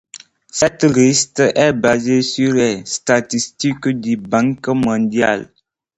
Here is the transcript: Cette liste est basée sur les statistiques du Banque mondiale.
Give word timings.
Cette 0.51 0.83
liste 0.83 1.43
est 1.55 1.73
basée 1.73 2.23
sur 2.23 2.53
les 2.55 2.83
statistiques 2.85 3.87
du 3.87 4.17
Banque 4.17 4.67
mondiale. 4.69 5.53